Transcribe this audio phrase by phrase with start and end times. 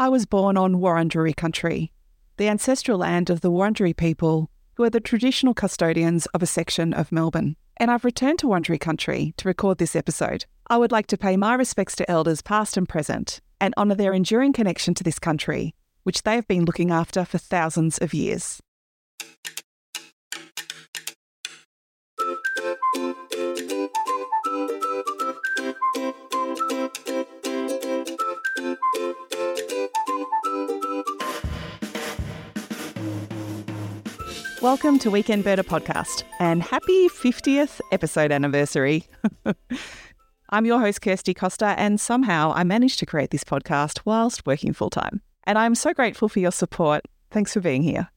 [0.00, 1.90] I was born on Wurundjeri country,
[2.36, 6.94] the ancestral land of the Wurundjeri people, who are the traditional custodians of a section
[6.94, 7.56] of Melbourne.
[7.78, 10.44] And I've returned to Wurundjeri country to record this episode.
[10.68, 14.12] I would like to pay my respects to elders past and present and honour their
[14.12, 15.74] enduring connection to this country,
[16.04, 18.60] which they have been looking after for thousands of years.
[34.60, 39.06] Welcome to Weekend Birder Podcast and happy 50th episode anniversary.
[40.50, 44.72] I'm your host, Kirsty Costa, and somehow I managed to create this podcast whilst working
[44.72, 45.22] full time.
[45.44, 47.04] And I'm so grateful for your support.
[47.30, 48.08] Thanks for being here.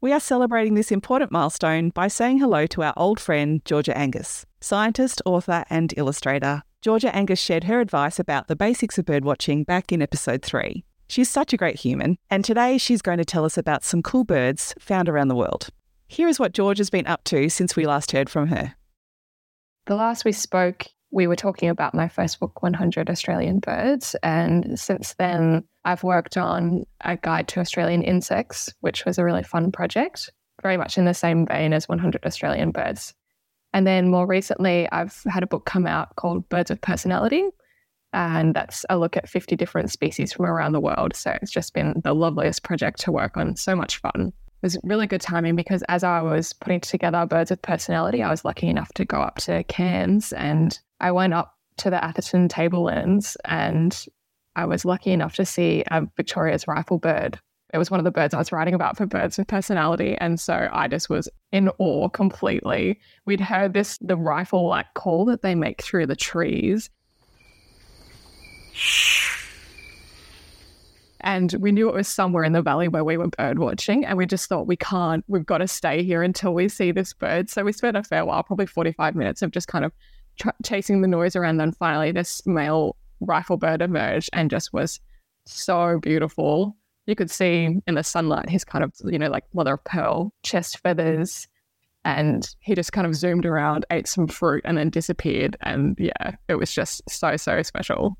[0.00, 4.46] We are celebrating this important milestone by saying hello to our old friend, Georgia Angus,
[4.60, 6.62] scientist, author, and illustrator.
[6.80, 10.84] Georgia Angus shared her advice about the basics of birdwatching back in episode three.
[11.08, 14.22] She's such a great human, and today she's going to tell us about some cool
[14.22, 15.70] birds found around the world.
[16.06, 18.76] Here is what George has been up to since we last heard from her.
[19.86, 24.14] The last we spoke, we were talking about my first book, 100 Australian Birds.
[24.22, 29.42] And since then, I've worked on a guide to Australian insects, which was a really
[29.42, 30.30] fun project,
[30.62, 33.14] very much in the same vein as 100 Australian Birds.
[33.72, 37.48] And then more recently, I've had a book come out called Birds with Personality.
[38.12, 41.14] And that's a look at 50 different species from around the world.
[41.14, 43.56] So it's just been the loveliest project to work on.
[43.56, 47.50] So much fun It was really good timing because as I was putting together Birds
[47.50, 51.54] with Personality, I was lucky enough to go up to Cairns and I went up
[51.78, 54.06] to the Atherton Tablelands and
[54.56, 57.38] I was lucky enough to see a Victoria's rifle bird.
[57.72, 60.16] It was one of the birds I was writing about for Birds with Personality.
[60.18, 62.98] And so I just was in awe completely.
[63.26, 66.88] We'd heard this, the rifle like call that they make through the trees.
[71.20, 74.04] And we knew it was somewhere in the valley where we were bird watching.
[74.06, 77.12] And we just thought, we can't, we've got to stay here until we see this
[77.12, 77.50] bird.
[77.50, 79.92] So we spent a fair while, probably 45 minutes of just kind of
[80.38, 81.58] tr- chasing the noise around.
[81.58, 85.00] Then finally, this male rifle bird emerged and just was
[85.44, 86.76] so beautiful.
[87.08, 90.30] You could see in the sunlight his kind of, you know, like mother of pearl
[90.42, 91.48] chest feathers.
[92.04, 95.56] And he just kind of zoomed around, ate some fruit, and then disappeared.
[95.62, 98.18] And yeah, it was just so, so special.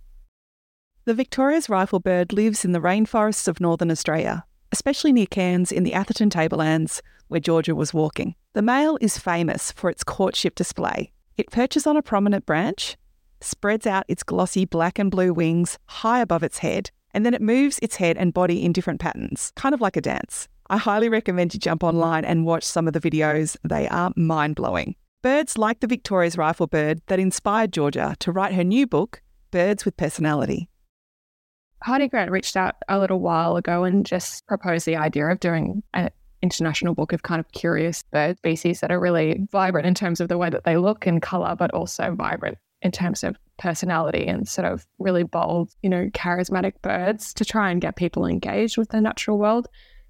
[1.04, 5.92] The Victoria's riflebird lives in the rainforests of northern Australia, especially near Cairns in the
[5.92, 8.36] Atherton Tablelands, where Georgia was walking.
[8.54, 11.12] The male is famous for its courtship display.
[11.36, 12.96] It perches on a prominent branch,
[13.42, 17.42] spreads out its glossy black and blue wings high above its head, and then it
[17.42, 20.48] moves its head and body in different patterns, kind of like a dance.
[20.70, 23.56] I highly recommend you jump online and watch some of the videos.
[23.64, 24.96] They are mind blowing.
[25.22, 29.96] Birds like the Victoria's riflebird that inspired Georgia to write her new book, Birds with
[29.96, 30.68] Personality.
[31.84, 35.82] Hardie Grant reached out a little while ago and just proposed the idea of doing
[35.94, 36.10] an
[36.42, 40.28] international book of kind of curious bird species that are really vibrant in terms of
[40.28, 44.48] the way that they look and color, but also vibrant in terms of personality and
[44.48, 48.88] sort of really bold, you know, charismatic birds to try and get people engaged with
[48.90, 49.68] the natural world.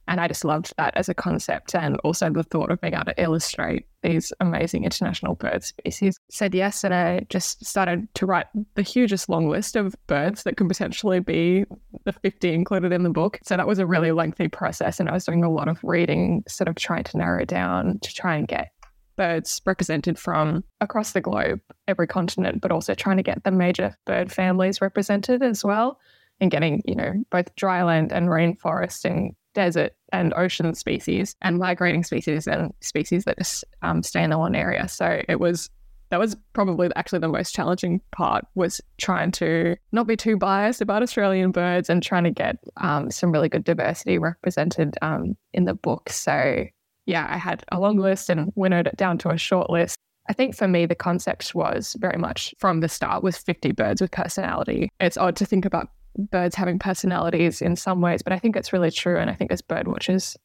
[0.09, 3.05] And I just loved that as a concept and also the thought of being able
[3.05, 6.19] to illustrate these amazing international bird species.
[6.31, 10.57] Said yes, and I just started to write the hugest long list of birds that
[10.57, 11.67] could potentially be
[12.05, 13.39] the 50 included in the book.
[13.43, 16.43] So that was a really lengthy process, and I was doing a lot of reading,
[16.49, 18.71] sort of trying to narrow down to try and get
[19.19, 23.95] birds represented from across the globe, every continent, but also trying to get the major
[24.07, 26.01] bird families represented as well
[26.41, 32.05] and getting, you know, both dryland and rainforest and desert and ocean species and migrating
[32.05, 34.89] species and species that just um, stay in the one area.
[34.89, 35.69] So it was
[36.11, 40.81] that was probably actually the most challenging part was trying to not be too biased
[40.81, 45.65] about Australian birds and trying to get um, some really good diversity represented um, in
[45.65, 46.09] the book.
[46.09, 46.65] So
[47.09, 49.97] yeah, I had a long list and winnowed it down to a short list.
[50.29, 54.03] I think for me, the concept was very much from the start was 50 birds
[54.03, 54.91] with personality.
[55.01, 58.75] It's odd to think about birds having personalities in some ways, but I think it's
[58.75, 59.19] really true.
[59.19, 60.37] And I think as bird watchers,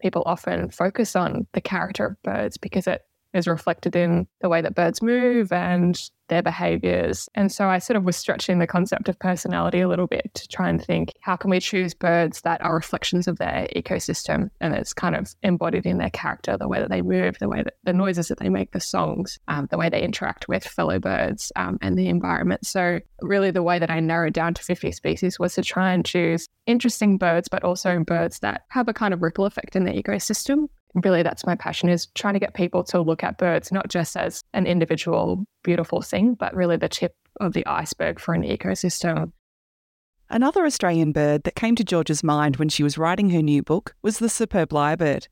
[0.00, 3.02] people often focus on the character of birds because it
[3.32, 7.28] is reflected in the way that birds move and their behaviors.
[7.34, 10.48] And so I sort of was stretching the concept of personality a little bit to
[10.48, 14.74] try and think how can we choose birds that are reflections of their ecosystem and
[14.74, 17.74] it's kind of embodied in their character, the way that they move, the way that
[17.82, 21.52] the noises that they make, the songs, um, the way they interact with fellow birds
[21.56, 22.64] um, and the environment.
[22.64, 26.04] So really the way that I narrowed down to 50 species was to try and
[26.04, 29.92] choose interesting birds, but also birds that have a kind of ripple effect in the
[29.92, 33.88] ecosystem really that's my passion is trying to get people to look at birds not
[33.88, 38.42] just as an individual beautiful thing but really the tip of the iceberg for an
[38.42, 39.32] ecosystem
[40.32, 43.96] Another Australian bird that came to Georgia's mind when she was writing her new book
[44.00, 45.26] was the superb lyrebird.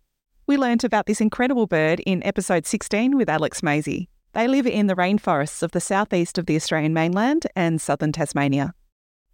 [0.49, 4.09] We learnt about this incredible bird in episode 16 with Alex Maisey.
[4.33, 8.75] They live in the rainforests of the southeast of the Australian mainland and southern Tasmania.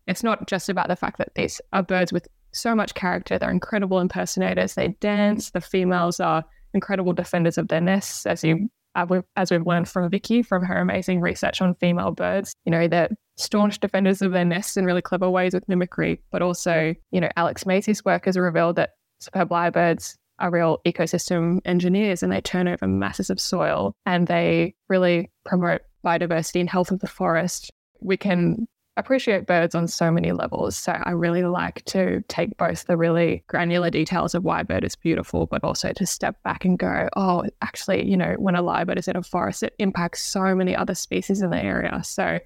[0.07, 3.39] It's not just about the fact that these are birds with so much character.
[3.39, 4.75] They're incredible impersonators.
[4.75, 5.51] They dance.
[5.51, 10.09] The females are incredible defenders of their nests, as you uh, as we've learned from
[10.11, 12.55] Vicky from her amazing research on female birds.
[12.65, 16.43] You know, they're staunch defenders of their nests in really clever ways with mimicry, but
[16.43, 18.91] also, you know, Alex Maisey's work has revealed that
[19.21, 24.75] superb lyrebirds are real ecosystem engineers and they turn over masses of soil and they
[24.89, 27.71] really promote biodiversity and health of the forest.
[28.01, 28.67] We can
[28.97, 30.77] appreciate birds on so many levels.
[30.77, 34.85] So I really like to take both the really granular details of why a bird
[34.85, 38.63] is beautiful, but also to step back and go, oh, actually, you know, when a
[38.63, 42.03] lyrebird is in a forest, it impacts so many other species in the area.
[42.05, 42.39] So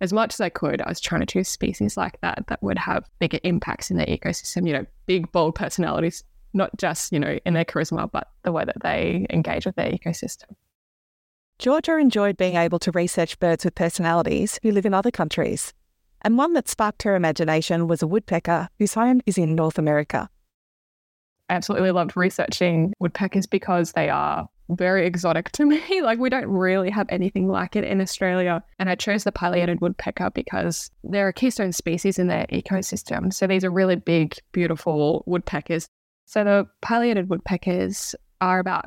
[0.00, 2.78] as much as I could, I was trying to choose species like that that would
[2.78, 6.22] have bigger impacts in the ecosystem, you know, big, bold personalities,
[6.52, 9.90] not just, you know, in their charisma, but the way that they engage with their
[9.90, 10.54] ecosystem.
[11.58, 15.72] Georgia enjoyed being able to research birds with personalities who live in other countries
[16.24, 20.30] and one that sparked her imagination was a woodpecker whose home is in North America.
[21.50, 26.00] I absolutely loved researching woodpeckers because they are very exotic to me.
[26.00, 28.64] like, we don't really have anything like it in Australia.
[28.78, 33.32] And I chose the pileated woodpecker because they're a keystone species in their ecosystem.
[33.32, 35.86] So, these are really big, beautiful woodpeckers.
[36.24, 38.86] So, the pileated woodpeckers are about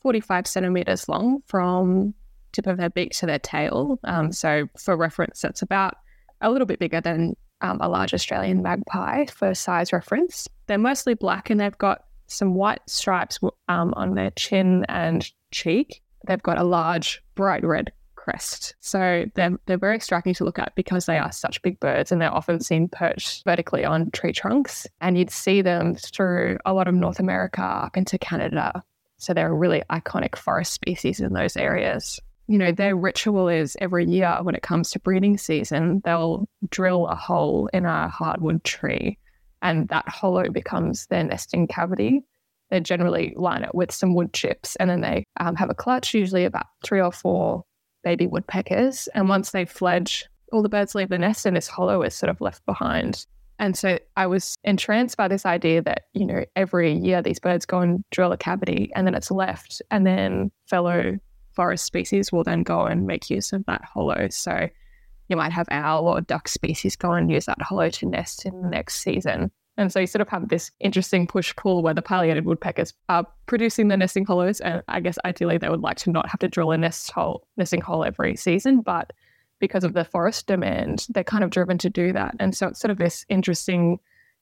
[0.00, 2.14] 45 centimeters long from
[2.52, 3.98] tip of their beak to their tail.
[4.04, 5.98] Um, so, for reference, that's about
[6.40, 10.48] a little bit bigger than um, a large Australian magpie for size reference.
[10.66, 13.38] They're mostly black and they've got some white stripes
[13.68, 16.02] um, on their chin and cheek.
[16.26, 18.74] They've got a large, bright red crest.
[18.80, 22.20] So they're, they're very striking to look at because they are such big birds and
[22.20, 24.86] they're often seen perched vertically on tree trunks.
[25.00, 28.82] And you'd see them through a lot of North America up into Canada.
[29.16, 33.76] So they're a really iconic forest species in those areas you know, their ritual is
[33.80, 38.64] every year when it comes to breeding season, they'll drill a hole in a hardwood
[38.64, 39.18] tree
[39.60, 42.24] and that hollow becomes their nesting cavity.
[42.70, 46.14] They generally line it with some wood chips and then they um, have a clutch,
[46.14, 47.64] usually about three or four
[48.02, 49.08] baby woodpeckers.
[49.14, 52.30] And once they fledge, all the birds leave the nest and this hollow is sort
[52.30, 53.26] of left behind.
[53.58, 57.66] And so I was entranced by this idea that, you know, every year these birds
[57.66, 59.82] go and drill a cavity and then it's left.
[59.90, 61.18] And then fellow
[61.58, 64.28] forest species will then go and make use of that hollow.
[64.30, 64.68] So
[65.28, 68.62] you might have owl or duck species go and use that hollow to nest in
[68.62, 69.50] the next season.
[69.76, 73.26] And so you sort of have this interesting push pull where the pileated woodpeckers are
[73.46, 74.60] producing the nesting hollows.
[74.60, 77.48] And I guess ideally they would like to not have to drill a nest hole,
[77.56, 78.80] nesting hole every season.
[78.80, 79.12] But
[79.58, 82.36] because of the forest demand, they're kind of driven to do that.
[82.38, 83.98] And so it's sort of this interesting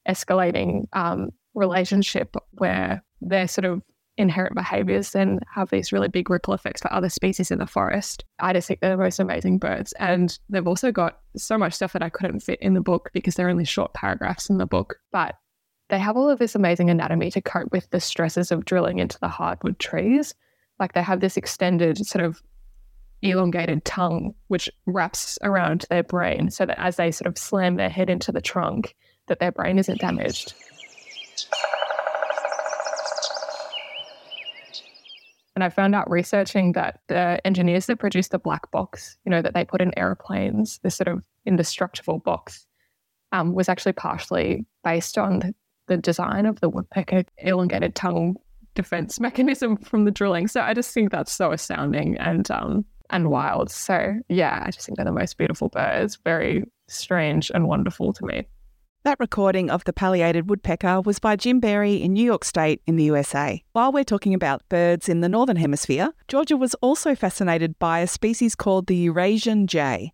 [0.07, 3.81] escalating um, relationship where they're sort of
[4.19, 8.25] inherent behaviors then have these really big ripple effects for other species in the forest.
[8.39, 9.93] I just think they're the most amazing birds.
[9.95, 13.35] And they've also got so much stuff that I couldn't fit in the book because
[13.35, 14.97] they're only short paragraphs in the book.
[15.13, 15.35] But
[15.89, 19.19] they have all of this amazing anatomy to cope with the stresses of drilling into
[19.21, 20.35] the hardwood trees.
[20.81, 22.43] Like they have this extended sort of
[23.23, 27.89] elongated tongue which wraps around their brain so that as they sort of slam their
[27.89, 28.95] head into the trunk
[29.27, 30.55] that their brain isn't damaged.
[35.57, 39.41] And I found out researching that the engineers that produce the black box, you know,
[39.41, 42.67] that they put in airplanes, this sort of indestructible box,
[43.33, 45.55] um, was actually partially based on
[45.89, 48.37] the, design of the woodpecker elongated tongue
[48.75, 50.47] defense mechanism from the drilling.
[50.47, 53.71] So I just think that's so astounding and um, and wild.
[53.71, 56.19] So yeah, I just think they're the most beautiful birds.
[56.23, 58.47] Very strange and wonderful to me.
[59.07, 62.97] That recording of the pileated woodpecker was by Jim Berry in New York State in
[62.97, 63.63] the USA.
[63.71, 68.09] While we're talking about birds in the Northern Hemisphere, Georgia was also fascinated by a
[68.09, 70.13] species called the Eurasian jay.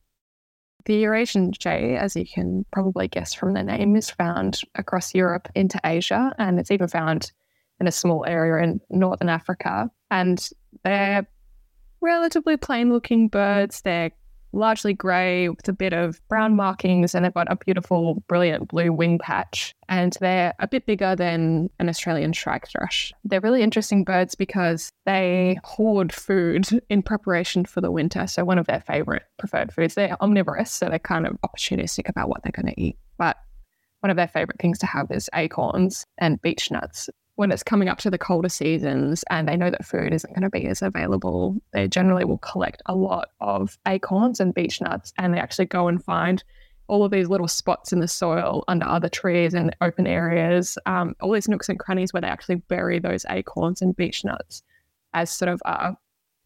[0.84, 5.48] The Eurasian jay, as you can probably guess from the name, is found across Europe
[5.54, 7.32] into Asia, and it's even found
[7.80, 9.90] in a small area in Northern Africa.
[10.10, 10.46] And
[10.84, 11.26] they're
[12.02, 13.80] relatively plain looking birds.
[13.80, 14.10] They're
[14.52, 18.92] largely grey with a bit of brown markings, and they've got a beautiful, brilliant blue
[18.92, 19.74] wing patch.
[19.88, 23.12] And they're a bit bigger than an Australian shrike thrush.
[23.24, 28.26] They're really interesting birds because they hoard food in preparation for the winter.
[28.26, 32.28] So, one of their favourite preferred foods, they're omnivorous, so they're kind of opportunistic about
[32.28, 32.96] what they're going to eat.
[33.18, 33.36] But
[34.00, 37.08] one of their favourite things to have is acorns and beech nuts
[37.42, 40.48] when it's coming up to the colder seasons and they know that food isn't going
[40.48, 45.12] to be as available, they generally will collect a lot of acorns and beech nuts
[45.18, 46.44] and they actually go and find
[46.86, 51.16] all of these little spots in the soil under other trees and open areas, um,
[51.20, 54.62] all these nooks and crannies where they actually bury those acorns and beech nuts
[55.12, 55.96] as sort of a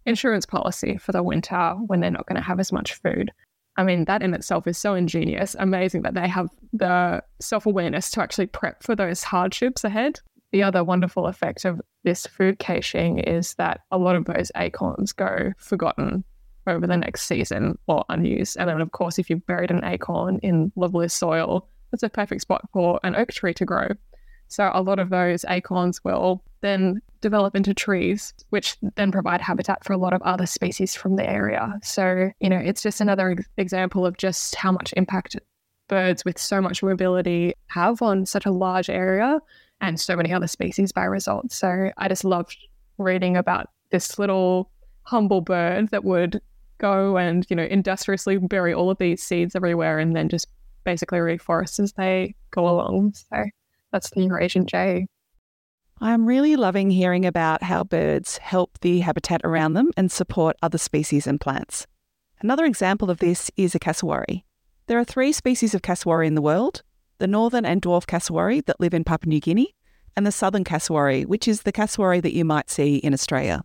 [0.07, 3.31] insurance policy for the winter when they're not going to have as much food.
[3.77, 8.11] I mean, that in itself is so ingenious, amazing that they have the self awareness
[8.13, 10.21] to actually prep for those hardships ahead.
[10.57, 15.13] The other wonderful effect of this food caching is that a lot of those acorns
[15.13, 16.25] go forgotten
[16.67, 18.57] over the next season or unused.
[18.59, 22.41] And then, of course, if you've buried an acorn in lovely soil, it's a perfect
[22.41, 23.89] spot for an oak tree to grow.
[24.49, 29.85] So a lot of those acorns will then develop into trees, which then provide habitat
[29.85, 31.79] for a lot of other species from the area.
[31.83, 35.37] So, you know, it's just another example of just how much impact
[35.89, 39.39] birds with so much mobility have on such a large area
[39.81, 41.53] and so many other species by result.
[41.53, 42.57] So I just loved
[42.99, 44.71] reading about this little
[45.03, 46.41] humble bird that would
[46.79, 50.49] go and, you know, industriously bury all of these seeds everywhere and then just
[50.85, 53.15] basically reforest as they go along.
[53.15, 53.45] So
[53.93, 55.07] that's the Eurasian jay.
[56.01, 60.79] I'm really loving hearing about how birds help the habitat around them and support other
[60.79, 61.87] species and plants.
[62.41, 64.45] Another example of this is a cassowary.
[64.89, 66.83] There are three species of cassowary in the world
[67.19, 69.75] the northern and dwarf cassowary that live in Papua New Guinea,
[70.17, 73.63] and the southern cassowary, which is the cassowary that you might see in Australia.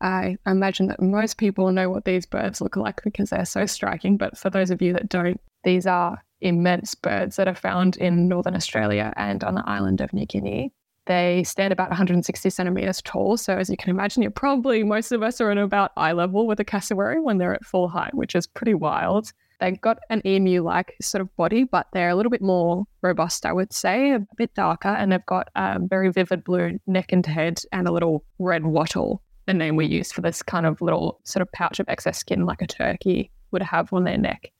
[0.00, 4.16] I imagine that most people know what these birds look like because they're so striking.
[4.16, 8.28] But for those of you that don't, these are immense birds that are found in
[8.28, 10.72] northern Australia and on the island of New Guinea.
[11.06, 13.38] They stand about 160 centimeters tall.
[13.38, 16.46] So, as you can imagine, you're probably most of us are at about eye level
[16.46, 19.32] with a cassowary when they're at full height, which is pretty wild.
[19.60, 23.44] They've got an emu like sort of body, but they're a little bit more robust,
[23.44, 24.88] I would say, a bit darker.
[24.88, 29.22] And they've got a very vivid blue neck and head and a little red wattle,
[29.46, 32.46] the name we use for this kind of little sort of pouch of excess skin
[32.46, 34.52] like a turkey would have on their neck.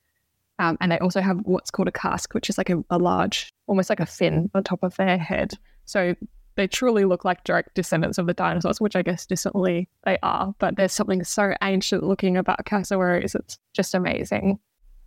[0.59, 3.53] Um, and they also have what's called a casque, which is like a, a large,
[3.67, 5.53] almost like a fin on top of their head.
[5.85, 6.15] So
[6.55, 10.53] they truly look like direct descendants of the dinosaurs, which I guess distantly they are.
[10.59, 13.33] But there's something so ancient looking about cassowaries.
[13.33, 14.59] It's just amazing.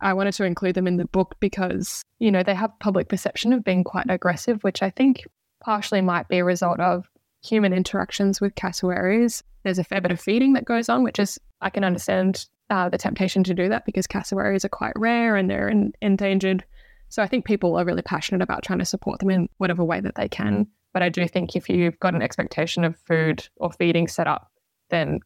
[0.03, 3.53] I wanted to include them in the book because, you know, they have public perception
[3.53, 5.25] of being quite aggressive, which I think
[5.61, 7.09] partially might be a result of
[7.41, 9.43] human interactions with cassowaries.
[9.63, 12.89] There's a fair bit of feeding that goes on, which is, I can understand uh,
[12.89, 16.65] the temptation to do that because cassowaries are quite rare and they're in, endangered.
[17.07, 20.01] So I think people are really passionate about trying to support them in whatever way
[20.01, 20.67] that they can.
[20.91, 24.51] But I do think if you've got an expectation of food or feeding set up,
[24.89, 25.21] then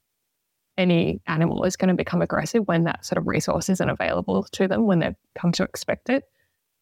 [0.78, 4.68] any animal is going to become aggressive when that sort of resource isn't available to
[4.68, 6.24] them when they've come to expect it.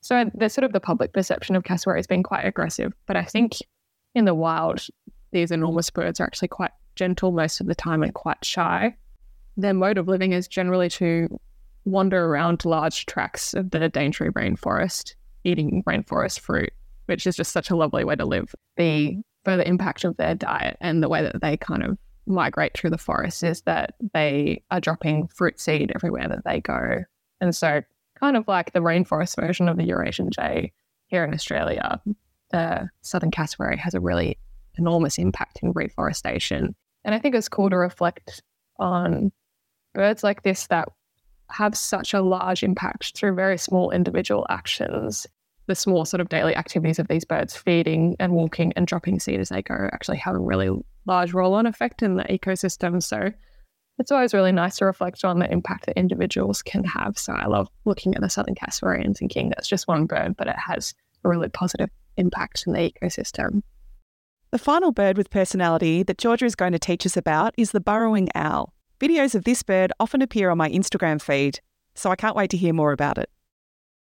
[0.01, 2.93] So there's sort of the public perception of cassowaries being quite aggressive.
[3.05, 3.53] But I think
[4.13, 4.85] in the wild,
[5.31, 8.95] these enormous birds are actually quite gentle most of the time and quite shy.
[9.57, 11.39] Their mode of living is generally to
[11.85, 16.71] wander around large tracts of the Daintree rainforest, eating rainforest fruit
[17.05, 18.53] which is just such a lovely way to live.
[18.77, 22.89] The further impact of their diet and the way that they kind of migrate through
[22.89, 27.03] the forest is that they are dropping fruit seed everywhere that they go.
[27.41, 27.81] And so,
[28.19, 30.71] kind of like the rainforest version of the Eurasian jay
[31.07, 32.01] here in Australia,
[32.51, 34.37] the southern cassowary has a really
[34.77, 36.75] enormous impact in reforestation.
[37.03, 38.41] And I think it's cool to reflect
[38.79, 39.31] on
[39.93, 40.87] birds like this that
[41.49, 45.27] have such a large impact through very small individual actions
[45.67, 49.39] the small sort of daily activities of these birds feeding and walking and dropping seed
[49.39, 50.69] as they go actually have a really
[51.05, 53.01] large roll on effect in the ecosystem.
[53.01, 53.31] So
[53.97, 57.17] it's always really nice to reflect on the impact that individuals can have.
[57.17, 60.47] So I love looking at the southern cassowary and thinking that's just one bird, but
[60.47, 60.93] it has
[61.23, 63.61] a really positive impact in the ecosystem.
[64.51, 67.79] The final bird with personality that Georgia is going to teach us about is the
[67.79, 68.73] burrowing owl.
[68.99, 71.59] Videos of this bird often appear on my Instagram feed,
[71.93, 73.29] so I can't wait to hear more about it.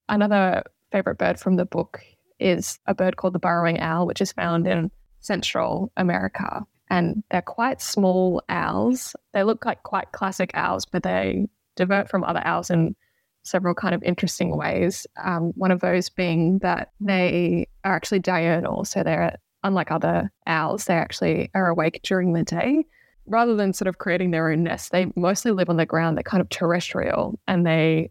[0.08, 2.02] Another favorite bird from the book
[2.38, 6.66] is a bird called the burrowing owl, which is found in Central America.
[6.90, 9.16] And they're quite small owls.
[9.32, 12.94] They look like quite classic owls, but they divert from other owls in
[13.42, 15.06] several kind of interesting ways.
[15.22, 18.84] Um, one of those being that they are actually diurnal.
[18.84, 22.84] So they're, unlike other owls, they actually are awake during the day.
[23.26, 26.16] Rather than sort of creating their own nest, they mostly live on the ground.
[26.16, 28.10] They're kind of terrestrial and they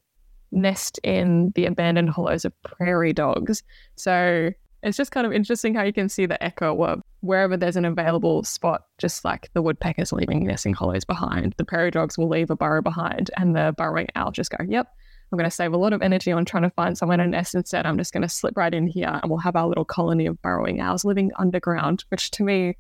[0.52, 3.64] nest in the abandoned hollows of prairie dogs.
[3.96, 4.52] So
[4.84, 7.86] it's just kind of interesting how you can see the echo of wherever there's an
[7.86, 12.50] available spot, just like the woodpeckers leaving nesting hollows behind, the prairie dogs will leave
[12.50, 14.88] a burrow behind, and the burrowing owl just go, Yep,
[15.32, 17.56] I'm going to save a lot of energy on trying to find somewhere to nest
[17.56, 17.86] instead.
[17.86, 20.42] I'm just going to slip right in here and we'll have our little colony of
[20.42, 22.78] burrowing owls living underground, which to me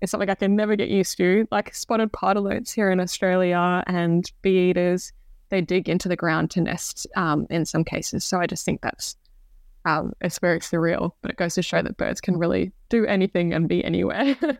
[0.00, 1.46] is something I can never get used to.
[1.50, 5.12] Like spotted pardalotes here in Australia and bee eaters
[5.50, 8.24] they dig into the ground to nest um, in some cases.
[8.24, 9.16] So I just think that's
[9.84, 13.52] um, it's very surreal, but it goes to show that birds can really do anything
[13.52, 14.58] and be anywhere, which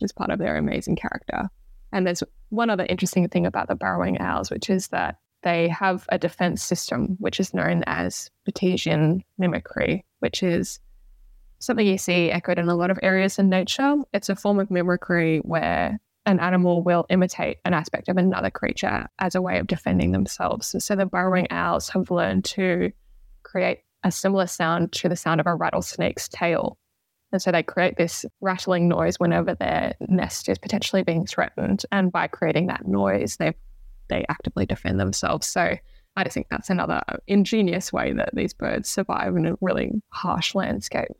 [0.00, 1.48] is part of their amazing character.
[1.92, 6.06] And there's one other interesting thing about the burrowing owls, which is that they have
[6.08, 10.80] a defense system, which is known as Batesian mimicry, which is
[11.58, 13.96] something you see echoed in a lot of areas in nature.
[14.12, 19.06] It's a form of mimicry where an animal will imitate an aspect of another creature
[19.20, 20.74] as a way of defending themselves.
[20.84, 22.90] So the burrowing owls have learned to
[23.44, 26.78] create a similar sound to the sound of a rattlesnake's tail.
[27.32, 31.82] And so they create this rattling noise whenever their nest is potentially being threatened.
[31.90, 33.52] And by creating that noise, they
[34.08, 35.48] they actively defend themselves.
[35.48, 35.76] So
[36.14, 40.54] I just think that's another ingenious way that these birds survive in a really harsh
[40.54, 41.10] landscape.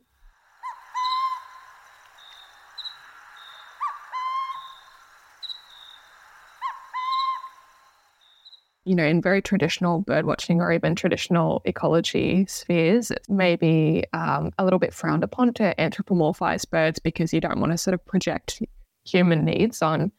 [8.87, 14.05] You know, in very traditional bird watching or even traditional ecology spheres, it may be
[14.13, 17.93] um, a little bit frowned upon to anthropomorphize birds because you don't want to sort
[17.93, 18.61] of project
[19.05, 20.11] human needs on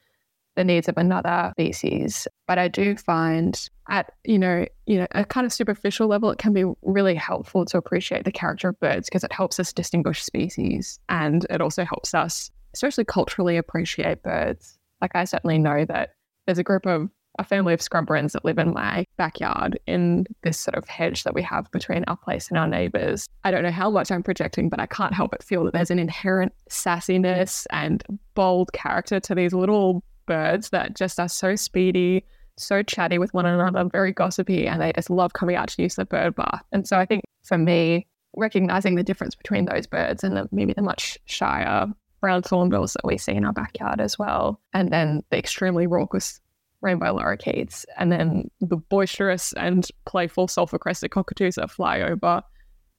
[0.54, 2.28] the needs of another species.
[2.46, 3.58] But I do find
[3.88, 7.64] at, you know, you know, a kind of superficial level, it can be really helpful
[7.64, 11.84] to appreciate the character of birds because it helps us distinguish species and it also
[11.84, 14.78] helps us, especially culturally, appreciate birds.
[15.00, 16.10] Like I certainly know that
[16.44, 17.08] there's a group of
[17.38, 21.22] a family of scrub wrens that live in my backyard in this sort of hedge
[21.22, 23.28] that we have between our place and our neighbors.
[23.44, 25.90] I don't know how much I'm projecting, but I can't help but feel that there's
[25.90, 28.02] an inherent sassiness and
[28.34, 32.24] bold character to these little birds that just are so speedy,
[32.56, 35.94] so chatty with one another, very gossipy, and they just love coming out to use
[35.94, 36.64] the bird bath.
[36.72, 40.72] And so I think for me, recognizing the difference between those birds and the, maybe
[40.72, 41.86] the much shyer
[42.20, 46.40] brown thornbills that we see in our backyard as well, and then the extremely raucous
[46.80, 52.42] rainbow lorikeets, and then the boisterous and playful sulfur crested cockatoos that fly over,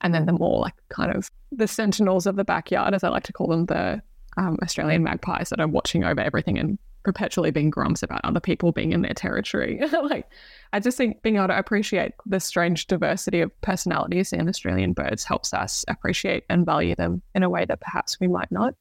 [0.02, 3.24] and then the more like kind of the sentinels of the backyard, as I like
[3.24, 4.02] to call them, the
[4.38, 8.72] um, Australian magpies that are watching over everything and perpetually being grumps about other people
[8.72, 9.80] being in their territory.
[10.04, 10.30] like,
[10.74, 15.24] I just think being able to appreciate the strange diversity of personalities in Australian birds
[15.24, 18.76] helps us appreciate and value them in a way that perhaps we might not.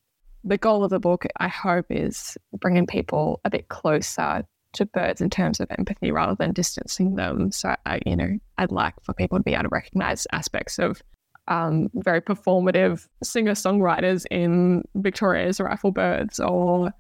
[0.44, 5.20] The goal of the book, I hope, is bringing people a bit closer to birds
[5.20, 7.50] in terms of empathy rather than distancing them.
[7.52, 11.02] So, I, you know, I'd like for people to be able to recognize aspects of
[11.48, 16.92] um, very performative singer songwriters in Victoria's rifle birds or,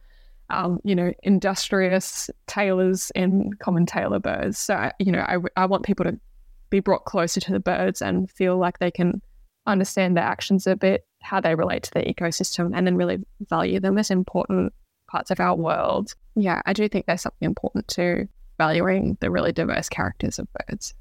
[0.50, 4.58] um, you know, industrious tailors in common tailor birds.
[4.58, 6.18] So, I, you know, I, I want people to
[6.70, 9.20] be brought closer to the birds and feel like they can
[9.66, 13.78] understand their actions a bit, how they relate to the ecosystem, and then really value
[13.80, 14.72] them as important
[15.08, 16.14] parts of our world.
[16.36, 20.94] Yeah, I do think there's something important to valuing the really diverse characters of birds.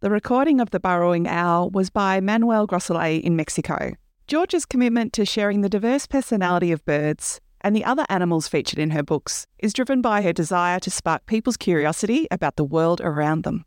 [0.00, 3.94] The recording of The Burrowing Owl was by Manuel Grosselet in Mexico.
[4.26, 8.90] George's commitment to sharing the diverse personality of birds and the other animals featured in
[8.90, 13.44] her books is driven by her desire to spark people's curiosity about the world around
[13.44, 13.64] them.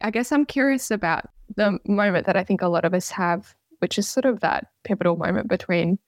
[0.00, 3.54] I guess I'm curious about the moment that I think a lot of us have,
[3.78, 5.98] which is sort of that pivotal moment between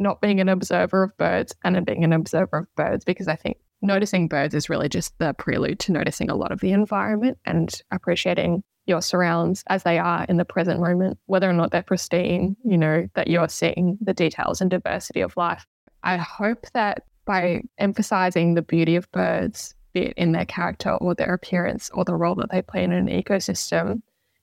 [0.00, 3.36] not being an observer of birds and then being an observer of birds because I
[3.36, 7.38] think noticing birds is really just the prelude to noticing a lot of the environment
[7.44, 11.82] and appreciating your surrounds as they are in the present moment, whether or not they're
[11.82, 15.66] pristine, you know, that you're seeing the details and diversity of life.
[16.02, 21.14] I hope that by emphasizing the beauty of birds, be it in their character or
[21.14, 24.02] their appearance or the role that they play in an ecosystem,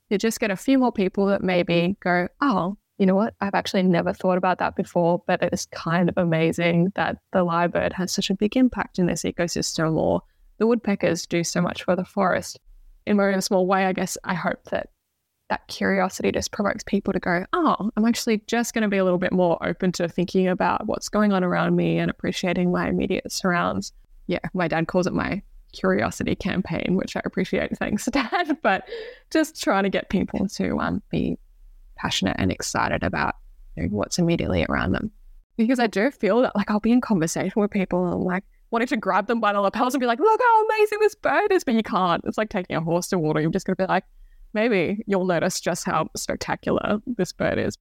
[0.09, 3.35] you just get a few more people that maybe go, oh, you know what?
[3.41, 7.45] I've actually never thought about that before, but it is kind of amazing that the
[7.45, 10.21] lyrebird has such a big impact in this ecosystem, or
[10.57, 12.59] the woodpeckers do so much for the forest.
[13.05, 14.89] In my own small way, I guess I hope that
[15.49, 19.03] that curiosity just provokes people to go, oh, I'm actually just going to be a
[19.03, 22.89] little bit more open to thinking about what's going on around me and appreciating my
[22.89, 23.93] immediate surrounds.
[24.25, 27.77] Yeah, my dad calls it my curiosity campaign, which I appreciate.
[27.79, 28.57] Thanks, Dad.
[28.61, 28.89] But
[29.31, 31.37] just trying to get people to um, be
[31.97, 33.35] passionate and excited about
[33.75, 35.11] you know, what's immediately around them.
[35.57, 38.87] Because I do feel that like I'll be in conversation with people and like wanting
[38.89, 41.63] to grab them by the lapels and be like, look how amazing this bird is,
[41.63, 42.23] but you can't.
[42.25, 43.41] It's like taking a horse to water.
[43.41, 44.03] You're just gonna be like,
[44.53, 47.77] maybe you'll notice just how spectacular this bird is.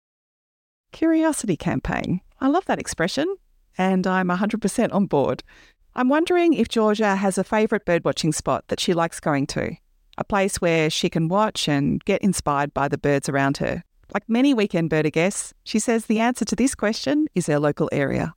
[0.92, 2.20] Curiosity campaign.
[2.40, 3.34] I love that expression
[3.78, 5.42] and I'm 100% on board.
[5.94, 9.76] I'm wondering if Georgia has a favourite birdwatching spot that she likes going to,
[10.18, 13.82] a place where she can watch and get inspired by the birds around her.
[14.14, 17.88] Like many weekend birder guests, she says the answer to this question is her local
[17.92, 18.34] area.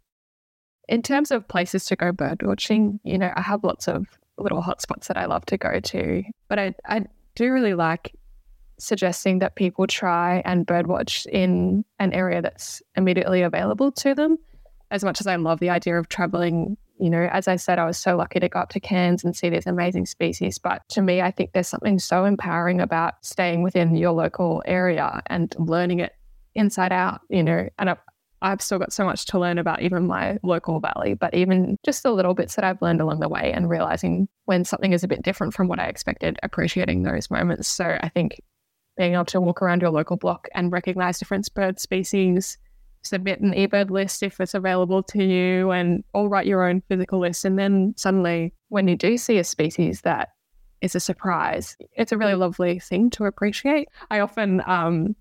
[0.88, 4.64] In terms of places to go bird watching, you know, I have lots of little
[4.64, 6.24] hotspots that I love to go to.
[6.48, 7.06] But I, I
[7.36, 8.16] do really like
[8.80, 14.38] suggesting that people try and birdwatch in an area that's immediately available to them.
[14.90, 17.86] As much as I love the idea of traveling, you know, as I said, I
[17.86, 20.58] was so lucky to go up to Cairns and see these amazing species.
[20.58, 25.22] But to me, I think there's something so empowering about staying within your local area
[25.28, 26.14] and learning it
[26.56, 27.70] inside out, you know.
[27.78, 28.00] And I've,
[28.42, 32.04] I've still got so much to learn about even my local valley, but even just
[32.04, 35.08] the little bits that I've learned along the way and realizing when something is a
[35.08, 37.68] bit different from what I expected, appreciating those moments.
[37.68, 38.42] So I think
[38.98, 42.58] being able to walk around your local block and recognize different bird species,
[43.02, 47.20] submit an eBird list if it's available to you, and or write your own physical
[47.20, 47.46] list.
[47.46, 50.30] And then suddenly, when you do see a species that
[50.82, 53.90] is a surprise, it's a really lovely thing to appreciate.
[54.10, 55.16] I often um,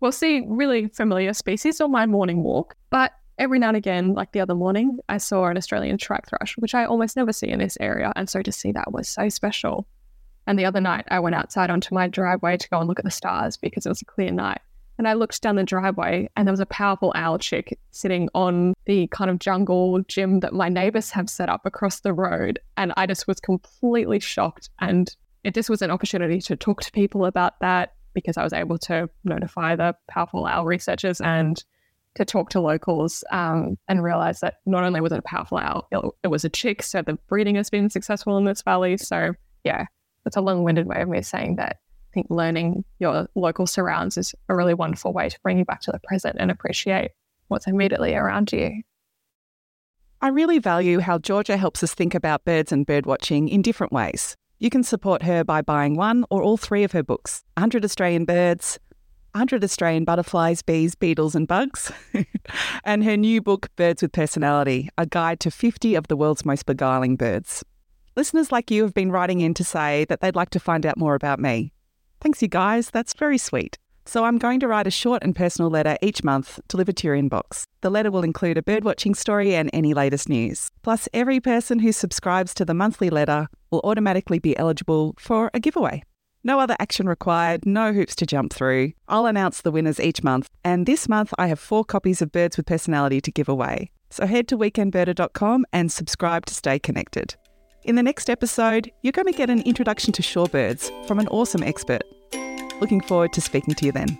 [0.00, 4.32] will see really familiar species on my morning walk, but every now and again, like
[4.32, 7.60] the other morning, I saw an Australian shrike thrush, which I almost never see in
[7.60, 8.12] this area.
[8.16, 9.86] And so to see that was so special.
[10.46, 13.04] And the other night, I went outside onto my driveway to go and look at
[13.04, 14.60] the stars because it was a clear night.
[14.98, 18.74] And I looked down the driveway and there was a powerful owl chick sitting on
[18.84, 22.58] the kind of jungle gym that my neighbors have set up across the road.
[22.76, 24.70] And I just was completely shocked.
[24.80, 28.52] And it just was an opportunity to talk to people about that because I was
[28.52, 31.62] able to notify the powerful owl researchers and
[32.16, 35.86] to talk to locals um, and realize that not only was it a powerful owl,
[35.92, 36.82] it, it was a chick.
[36.82, 38.96] So the breeding has been successful in this valley.
[38.96, 39.86] So yeah,
[40.24, 41.78] that's a long-winded way of me saying that
[42.18, 45.92] think learning your local surrounds is a really wonderful way to bring you back to
[45.92, 47.12] the present and appreciate
[47.46, 48.82] what's immediately around you.
[50.20, 54.36] I really value how Georgia helps us think about birds and birdwatching in different ways.
[54.58, 58.24] You can support her by buying one or all three of her books 100 Australian
[58.24, 58.80] Birds,
[59.34, 61.92] 100 Australian Butterflies, Bees, Beetles, and Bugs,
[62.84, 66.66] and her new book, Birds with Personality A Guide to 50 of the World's Most
[66.66, 67.64] Beguiling Birds.
[68.16, 70.98] Listeners like you have been writing in to say that they'd like to find out
[70.98, 71.72] more about me.
[72.20, 72.90] Thanks, you guys.
[72.90, 73.78] That's very sweet.
[74.08, 77.16] So I'm going to write a short and personal letter each month delivered to your
[77.16, 77.64] inbox.
[77.82, 80.70] The letter will include a birdwatching story and any latest news.
[80.82, 85.60] Plus, every person who subscribes to the monthly letter will automatically be eligible for a
[85.60, 86.02] giveaway.
[86.42, 88.92] No other action required, no hoops to jump through.
[89.08, 92.56] I'll announce the winners each month, and this month I have four copies of Birds
[92.56, 93.90] with Personality to give away.
[94.08, 97.36] So head to weekendbirder.com and subscribe to stay connected.
[97.84, 101.62] In the next episode, you're going to get an introduction to shorebirds from an awesome
[101.62, 102.02] expert.
[102.80, 104.18] Looking forward to speaking to you then.